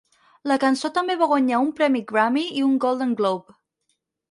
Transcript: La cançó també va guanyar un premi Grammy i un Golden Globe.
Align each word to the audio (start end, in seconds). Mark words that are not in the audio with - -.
La 0.51 0.55
cançó 0.63 0.89
també 0.95 1.17
va 1.19 1.27
guanyar 1.33 1.59
un 1.67 1.69
premi 1.81 2.03
Grammy 2.13 2.47
i 2.63 2.65
un 2.71 2.75
Golden 2.87 3.15
Globe. 3.23 3.57